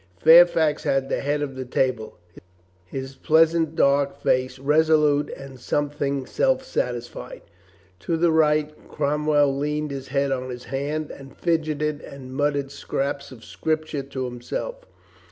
Fairfax 0.17 0.81
had 0.81 1.09
the 1.09 1.19
head 1.19 1.43
of 1.43 1.55
the 1.55 1.63
table, 1.63 2.17
his 2.87 3.13
pleasant 3.13 3.75
dark 3.75 4.19
face 4.19 4.57
resolute 4.57 5.29
and 5.37 5.59
something 5.59 6.25
self 6.25 6.63
satisfied. 6.63 7.43
To 7.99 8.17
the 8.17 8.31
right 8.31 8.89
Cromwell 8.89 9.55
leaned 9.55 9.91
his 9.91 10.07
head 10.07 10.31
on 10.31 10.49
his 10.49 10.63
hand 10.63 11.11
and 11.11 11.37
fidgeted 11.37 12.01
and 12.01 12.33
mut 12.33 12.55
tered 12.55 12.71
scraps 12.71 13.31
of 13.31 13.45
Scripture 13.45 14.01
to 14.01 14.25
himself. 14.25 14.87